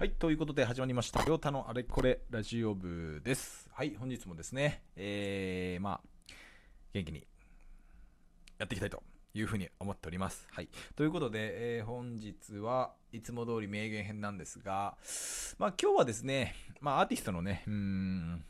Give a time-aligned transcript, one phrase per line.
[0.00, 3.68] はい、ということで始まりました、りょうたのあれこれラジオ部です。
[3.70, 6.32] はい、本日もですね、えー、まあ、
[6.94, 7.26] 元気に
[8.56, 9.02] やっていきたいと
[9.34, 10.48] いうふうに思っております。
[10.52, 10.70] はい。
[10.96, 14.96] ということで、えー、本日はいつも通り名言編なんですが、
[15.58, 18.42] まあ今日はですね、まあアーティストのね、うん、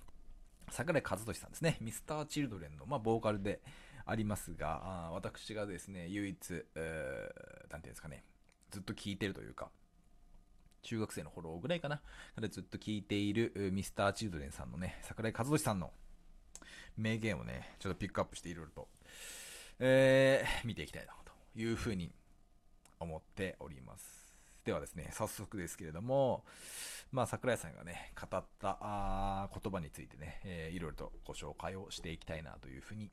[0.70, 3.60] 桜井和寿さんですね、ミスターチルドレンの、まあ、ボーカルで
[4.06, 8.22] ありますが、あ私がですね、唯一、えー、なんていうんですかね、
[8.70, 9.68] ずっと聴いてるというか、
[10.82, 12.00] 中学生の頃ぐらいかな。
[12.48, 15.92] ずっと聞いているミスターチルドレンさんのね、桜井和寿さんの
[16.96, 18.88] 名言をね、ちょっとピックアップしていろいろと、
[19.78, 22.12] えー、見ていきたいなというふうに
[22.98, 24.34] 思っております。
[24.64, 26.44] ではですね、早速ですけれども、
[27.12, 33.10] まあ、桜井さんがね、語った言葉についてね、えー、いろいろとご紹介をしていきたいなというふうに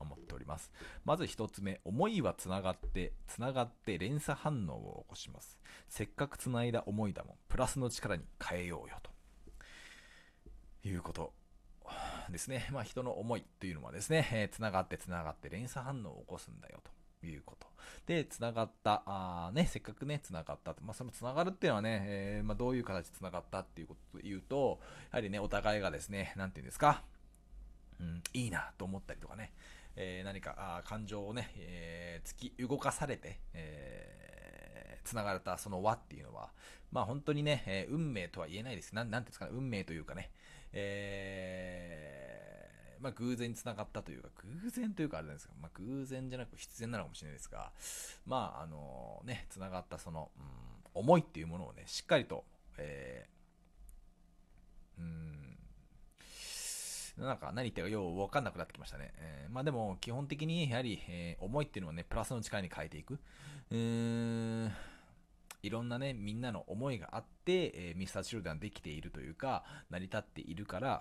[0.00, 0.72] 思っております。
[1.04, 5.58] まず一つ目、思いはつながって、つながって連鎖反応を起こします。
[5.88, 9.10] せっかくつないだ思いだもん、プラスの力に変えようよ、と
[10.88, 11.32] いうこと
[12.30, 12.68] ですね。
[12.72, 16.80] まあ人の思いというのはですね、えー、つながってつながって連鎖反応を起こすんだよ、
[17.20, 17.66] ということ。
[18.06, 20.74] で、つながった、あね、せっかくね、つながった。
[20.82, 27.02] まあ、そのつながるっていうのはね、えー、まあ、どういう形でつながったっていうことで言うと、やはりね、お互いがですね、なんていうんですか、
[28.00, 29.52] うん、いいなと思ったりとかね、
[30.00, 36.50] えー、何かあ感情をね、えー、突き動かされて、えー、繋がれたその輪っていうのは、
[36.92, 38.94] まあ本当にね、えー、運命とは言えないです。
[38.94, 40.30] なん、なんていうんですかね、運命というかね、
[40.72, 44.28] えー、まあ偶然に繋がったというか、
[44.62, 47.72] 偶然というかあれなんですか、まあ偶然じゃなく必然なのかもしれないですが、
[48.24, 50.44] まああのね、繋がったその、うん、
[50.94, 52.44] 思いっていうものをね、しっかりと、
[52.76, 55.38] えー、うん
[57.18, 59.12] なんか何言ってるかようわかんなくなってきましたね。
[59.18, 63.18] えー、まあでも基本的にやはり、えー、思いっていうのはね、プラスの力に変えていく。
[63.70, 64.72] うーん、
[65.62, 71.00] いろんなね、みんなの思いがあって、えー、ミスターチルドンできているというか、成り立っているから、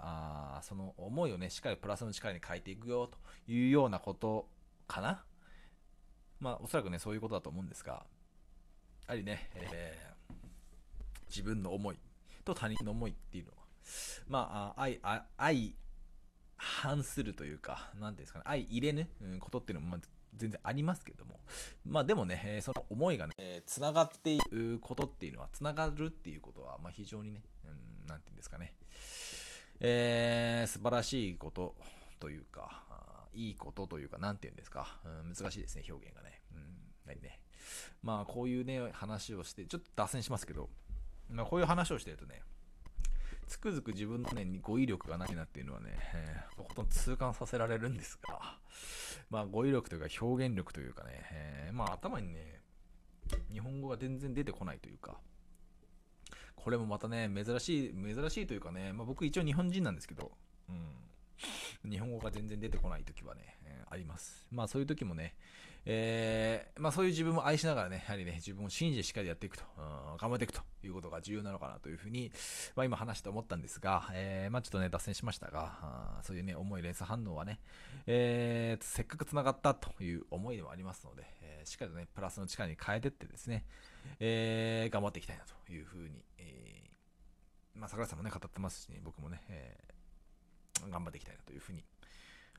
[0.57, 3.17] あその思いをね、しっかりプラスの力に変えていくよ、と
[3.51, 4.49] いうようなこと
[4.87, 5.23] かな。
[6.39, 8.05] まあ、おそらくね、そういうことだと思うんですが、
[9.07, 10.33] やはりね、えー、
[11.27, 11.99] 自分の思い
[12.43, 13.57] と他人の思いっていうのは、
[14.27, 14.99] まあ、愛、
[15.37, 15.75] 愛、
[16.57, 19.07] 反するというか、なんていうんですかね、相入れぬ、
[19.39, 19.99] ことっていうのも、まあ、
[20.35, 21.39] 全然ありますけども。
[21.85, 27.67] まあでもね、えー、その思いがね、えー、繋がっていることっていうのは、繋がるっていうことは、まあ非常にね、う
[28.05, 28.73] ん、なんていうんですかね、
[29.79, 31.75] えー、素晴らしいこと
[32.19, 32.83] というか、
[33.33, 36.41] いいことというか、なんていうんですか、うん、難しいですね、表現がね。
[36.53, 36.59] うん、
[37.05, 37.39] 何ね。
[38.01, 40.69] まあこういうね、話をして、ちょっと脱線しますけど、
[41.29, 42.41] まあこういう話をしてるとね、
[43.47, 48.57] つくづく自分のね、語彙力がないなっていうのはね、えー、とことん痛感させられるんですが、
[49.29, 52.61] まあ語彙力というか表現力というかね、えー、まあ頭にね、
[53.51, 55.17] 日本語が全然出てこないというか、
[56.55, 60.31] これもまたね、珍しい、珍しいというかね、まあ僕一応日本人なんですけど、
[60.69, 61.89] うん。
[61.89, 64.45] 日本語が全然出てこない時はね、えー、あります。
[64.51, 65.35] まあそういう時もね、
[65.85, 69.81] えー、まあそういう自分も愛しながらね、やはりね、自分を信じてしっかりやっていくと、う
[70.15, 72.31] ん、頑張っていくということが重要なのかなというふうに、
[72.75, 77.59] まあ今話して思ったんですが、えー、まあちょっとね、脱線しましたが、あそういうね、重い連鎖反応はね、
[78.05, 83.65] えー、せっかく繋がったという思いでもありますので、えー、しっかりとね、プラスの力に変えてってですね、
[84.19, 91.83] えー、頑張っていきたいなというふうに、えー、まあ桜井さんもね、語ってますし、ね、僕もね、えー、頑張っていきたいなというふうに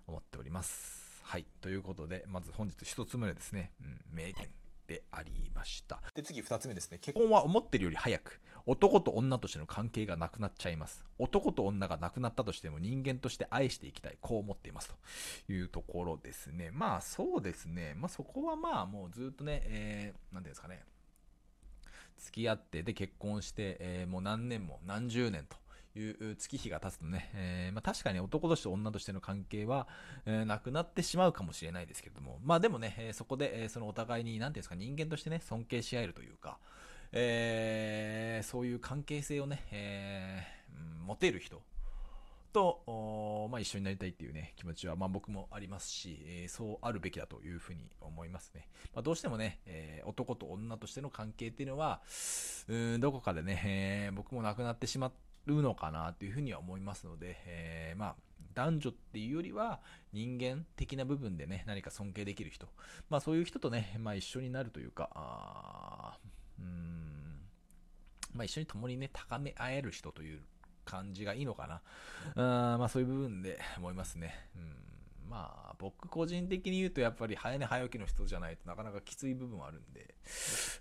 [0.06, 1.07] 思っております。
[1.28, 1.44] はい。
[1.60, 4.48] ということで、まず本日一つ目ですね、うん、名言
[4.86, 6.00] でありました。
[6.14, 6.96] で、次二つ目ですね。
[7.02, 11.04] 結婚は思ってるより早く、男と女としての関係がなくなっちゃいます。
[11.18, 14.16] 男と女がなくなったとしても人間として愛していきたい。
[14.22, 14.88] こう思っています。
[15.46, 16.70] というところですね。
[16.72, 17.92] まあそうですね。
[17.94, 20.82] まあそこはまあもうずっとね、えー、なんていうんですかね。
[22.16, 25.58] 付き合って、で結婚して、えー、もう何年も何十年と。
[25.96, 29.88] いう月日が経つとね、えー、まあ、確かに男として女としての関係は、
[30.26, 36.58] えー、なくなってしまうかもしれないですけれども、まあでもね、え、そこで、え、そのお互いに、なんていうんですか、人間としてね、尊敬し合えるというか、
[37.12, 41.62] え、そういう関係性をね、えー、持てる人
[42.52, 48.68] と、まあ、一緒になりたいっていうね、気持ちは、まあ、僕もありますし、えー、そうあるべきだというふうに思いますね。
[48.94, 52.00] まあ、どうしてもね、えー、男と女としての関係っていうのは、
[52.68, 58.14] うんどこかでね、えー、僕もなくなってしまって、るのかなというふうには思いますので、えー、まあ、
[58.54, 59.80] 男女っていうよりは
[60.12, 62.66] 人間的な部分でね、何か尊敬できる人。
[63.08, 66.18] まあそういう人とね、まあ一緒になるというか、あ
[66.58, 67.40] うん、
[68.34, 70.40] まあ一緒に共にね、高め合える人という
[70.84, 71.82] 感じがいいのかな。
[72.34, 74.34] うんまあそういう部分で思いますね。
[74.56, 74.97] うん
[75.28, 80.14] まあ僕個人的に言うとやっぱり早寝早起きの人じゃないとなかなかきつい部分はあるんで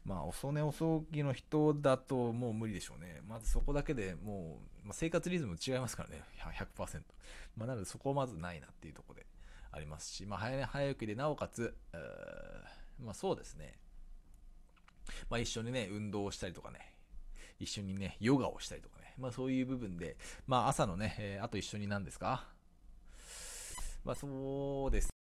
[0.06, 3.22] まあ遅寝遅起きの人だともう無理でしょうね。
[3.28, 6.24] まずそこだけでもう、まあ、生活リズム違いますからね。
[6.40, 7.02] 100%
[7.56, 9.26] まあなのでそこはまずないなっていうところで
[9.72, 11.76] ありますしまあ早寝早起きでなおかつ
[13.00, 13.78] まあそうですね。
[15.30, 16.94] まあ一緒にね運動をしたりとかね。
[17.60, 19.14] 一緒にねヨガをしたりとかね。
[19.18, 20.16] まあそういう部分で
[20.46, 22.48] まあ朝のね、えー、あと一緒に何ですか？
[24.08, 25.17] まあそうです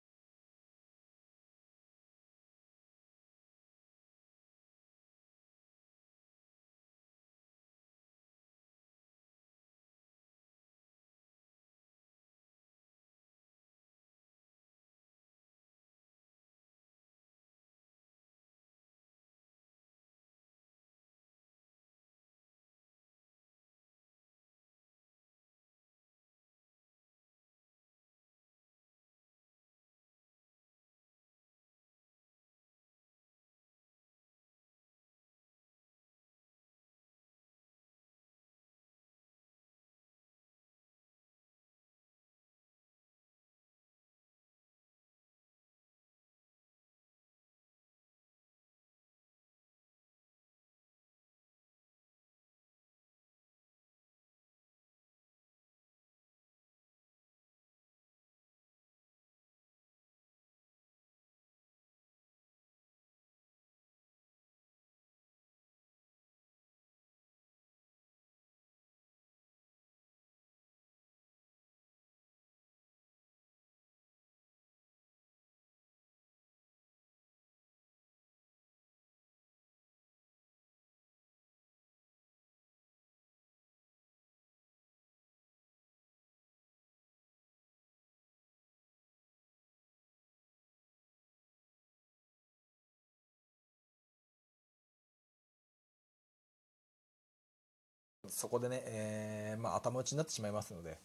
[98.30, 100.98] そこでね、えー、まあ、頭打ちになってしまいますので、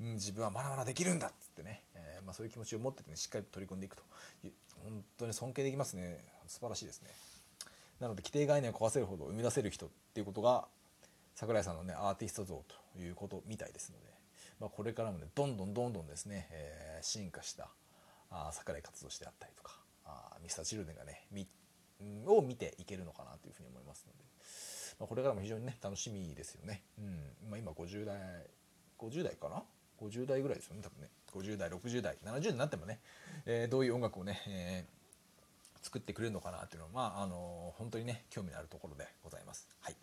[0.00, 4.02] うん、自分はまだまだできるんだっつってね、えー、まあ、そういう気持ちを持ってて、ね、しっかりと取り組んでいくと
[4.84, 7.10] 本当に尊敬できますね素晴らしいですね
[8.00, 10.66] なので規定概念を壊せるほど生み出せる人っていうことが
[11.34, 12.62] 桜井さんのねアーティスト像
[12.94, 14.04] ということみたいですので、
[14.60, 17.68] まあ、これからもねどんどんどんどんですね、えー、進化した
[18.30, 19.72] あ桜井活動してあったりとか
[20.04, 21.46] あミスターチルデンがねみ
[22.26, 24.75] を見ていけるのかなというふうに思いますので。
[24.98, 26.82] まあ、これからも非常にね楽しみですよね。
[26.98, 27.50] うん。
[27.50, 28.16] まあ、今50代
[28.98, 29.62] 50代かな
[30.00, 31.08] ？50代ぐらいですよね多分ね。
[31.32, 33.00] 50代60代70になってもね、
[33.44, 39.68] えー、どういう音楽をね、えー、作ってくれるのかなっていうのはまああのー、本当にね興味のあるところでございます。
[39.80, 39.96] はい、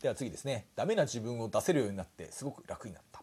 [0.00, 0.66] では次ですね。
[0.74, 3.22] ダメな自分を出せるようになってすごく楽になった。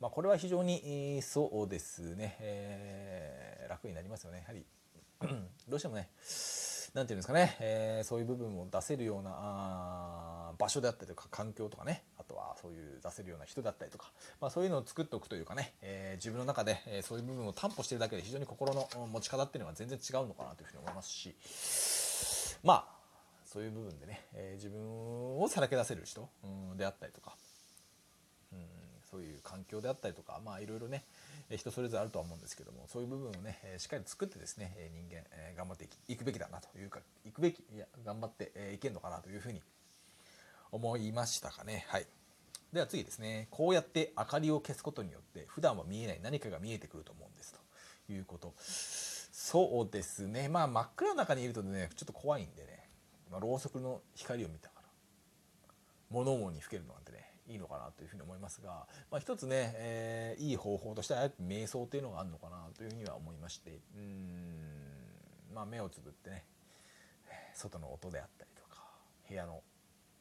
[0.00, 4.38] まあ、これは非常にそうですね、えー、楽になりますよね。
[4.38, 4.66] やはり
[5.68, 6.10] どうしてもね
[6.94, 14.10] 何て言うんですかね、えー、そういう部分を出せるようなあ場所であったりとか環境とかねあとはそういう出せるような人だったりとか、
[14.40, 21.34] まあ、そういうのを作っておくというかね、えー、自分の中で、え、そういう部分を担保してるだけで非常に心の持ち方っていうのは全然違うのかなというふうに思いますし
[22.62, 22.84] まあ
[23.44, 24.80] そういう部分でね、え自分
[25.38, 27.36] をさらけ出せる人、うん、であったりとか、
[29.12, 31.04] そういう環境であったりとかまあいろいろね
[31.50, 35.22] 人それぞれあるとは思うんですけどもそういう部分をねしっかり作ってですね人間
[35.56, 39.60] 頑張っていくべきだなというかいくべきいや頑張っていけるのかなというふうに
[40.72, 41.84] 思いましたかね。
[41.88, 42.06] はい。
[42.72, 43.48] では次ですね。
[43.50, 47.60] こうやって明かりを消すことによって普段は見えない何かが見えてくると思うんですと。
[48.10, 48.54] いうこと。
[48.58, 50.48] そうですね。
[50.48, 52.88] まあ真っ暗の中にいるとねちょっと怖いんでね、
[53.30, 54.88] まあ、ろうそくの光を見たから
[56.10, 57.01] 物思いにふけるのなんてね。
[57.52, 66.44] いいのかなというふうに思いますが、まあ、一つね、えー、いい方法としては瞑想というのがあるのかなというふうには思いましてうんまあ目をつぶってね
[67.54, 68.82] 外の音であったりとか
[69.28, 69.60] 部屋の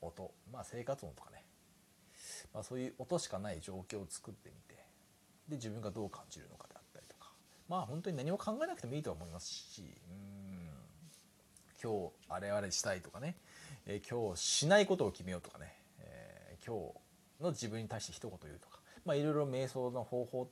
[0.01, 1.43] 音、まあ、生活音とかね、
[2.53, 4.83] まあ、そういう音しかない状況を作ってみて
[5.47, 7.31] で自分がどう感じるのかであったりとか
[7.69, 10.51] まあ本当に何も考えなくてもいいと思いますしうん
[11.83, 13.35] 今日あれあれしたいとかね、
[13.87, 17.00] えー、今日しないことを決めようとかね、えー、今日
[17.41, 20.49] の自分に対して一言言うとか、まあ、いろいろ瞑想の方法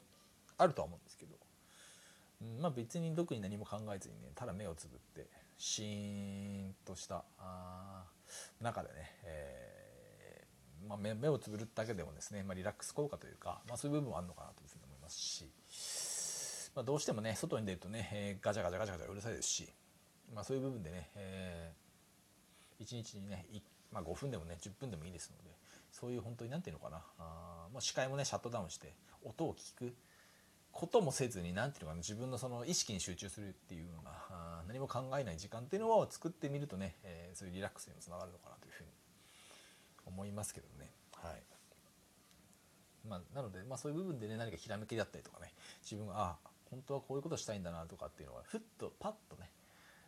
[0.58, 1.36] あるとは思うんですけど、
[2.42, 8.06] うん、まあ別に特に何も考えずにねただ目をつぶってシーンとしたあ
[8.62, 8.94] 中でね、
[9.24, 9.70] えー
[10.88, 15.46] まあ、目目をつぶるだけでもですね、まあ、リラックス効果というか、まあ、そういう部分もあるのかなというふうに思いますし、
[16.76, 19.70] まあ、どうしてもね外に出るとね、えー、ガチャガチャガチャガチャうるさいですし、
[20.34, 23.46] まあ、そういう部分でね、えー、1日にね、
[23.92, 25.56] まあ、5分でもね10分でもいいですので
[25.92, 27.04] そういう本当に何て言うのかな。
[27.18, 28.94] あ、まあ、視界もねシャットダウンして
[29.24, 29.96] 音を聞く。
[30.72, 38.90] こともせずに何ていうのかな自分のその意識に集中するっていうのが何も考えない時間っていうのを作ってみるとね、えー、そういうリラックスにもつながるのかなというふうに
[40.06, 40.92] 思いますけどね。
[41.16, 41.44] はい。
[43.08, 46.38] まあ、なので、まあ、そういう部分でね何かひらめきだったりとかね自分があ
[46.70, 49.50] 本当はこういうことしたいんだなとかっていうのがふっとパッとね、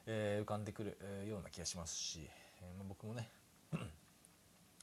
[0.05, 0.97] えー、浮かんでくる
[1.27, 2.29] ような気がしますし、
[2.61, 3.29] えーまあ、僕もね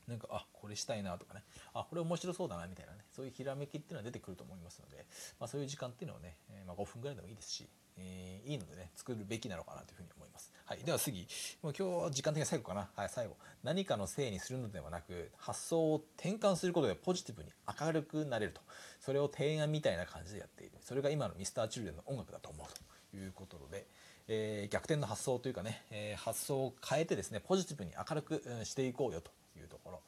[0.08, 1.44] なんかあこれしたいなとかね。
[1.74, 3.04] あこれ面白そうだなみたいなね。
[3.14, 5.06] そういうひらめきっていうのは出てくると思いますので、
[5.38, 10.52] まあ、そういう時間っていうのはね、え、まあ、5分ぐらいでもいいですし、えー、いいのでね作るべきなのかなというふうに思います。
[10.64, 11.26] はい、では次。
[11.62, 13.36] もう今日時間的に最後かな、はい、最後。
[13.62, 17.50] 何かのせいにするのではなく発想を転換することでポジティブに
[17.80, 18.60] 明るくなれると。
[19.00, 20.78] それを提案みたいな感じでやっている。
[20.80, 22.66] それが今の Mr.Children の音楽だと思う
[23.10, 23.86] ということで、
[24.28, 30.00] えー、逆転の発想というかね、えー、発想を変えてですねポジティブに明るくしていこうよというところ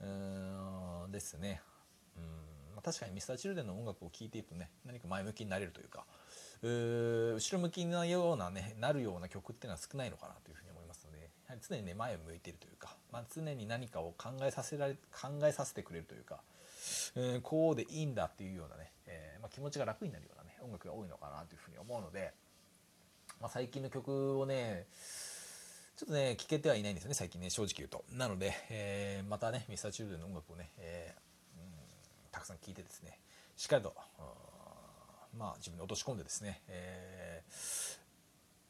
[0.00, 1.60] うんですね。
[2.16, 6.04] うん、確かに Mr.Children の音楽を聴いているとね何か前向きになれるというか
[6.62, 16.40] う後ろ向きなようなねなるような曲っていうのは少ないのかなというふうに思いますのでやはり常にね前を向いているというか、まあ、常に何かを考えさせられ考えさせてくれるというか、
[17.16, 22.32] うん、こうでいいんだっていうようなね、えー、まあ、気持ちが楽になるようなね音楽が多いのかなというふうに思うので、
[23.40, 24.86] まあ、最近の曲をね
[25.96, 28.04] ちょっとね、聴けてはいないんですよね、最近ね、正直言うと。
[28.12, 31.68] なので、えー、またね、ミスターチルドの音楽をね、えー、うん、
[32.30, 33.18] たくさん聴いてですね、
[33.56, 33.94] しっかりと、
[35.38, 37.52] まあ、自分で落とし込んでですね、えー、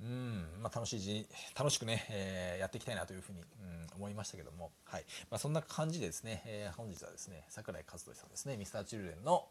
[0.00, 1.26] うん、まあ、楽しい、
[1.58, 5.04] 楽しくね、えー、やっていきたいなというふうに、うん、思いましたけども、はい。
[5.30, 9.48] まあ、そんな感じでですね、えー、本日はですね、桜井和俊さんですね、ミスターチルドレンの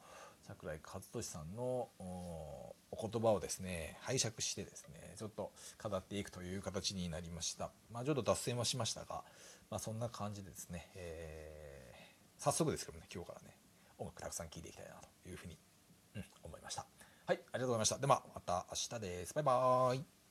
[0.48, 2.76] 桜井和俊さんのお
[3.10, 7.72] 言葉をですね拝借してですねちょっと語っていくという形になりました。
[7.92, 9.24] まあちょっと脱線はしましたが、
[9.72, 13.56] まあ、そんな感じでですね、えー、早速ですけどね今日からね
[13.98, 15.58] 音楽たくさん聴いていきたいなというふうに、
[16.16, 16.86] うん、思いました。
[17.26, 17.98] はいありがとうございました。
[17.98, 19.34] ではまた明日です。
[19.34, 20.25] バイバーイ。